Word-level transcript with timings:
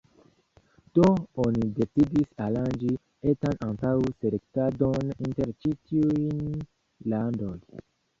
Do 0.97 1.07
oni 1.43 1.65
decidis 1.79 2.31
aranĝi 2.45 2.89
etan 3.33 3.59
antaŭ-selektadon 3.67 5.13
inter 5.27 5.53
ĉi-tiuj 5.65 6.59
landoj. 7.15 7.55